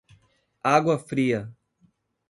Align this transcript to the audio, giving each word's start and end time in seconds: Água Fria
Água 0.63 0.97
Fria 0.97 1.53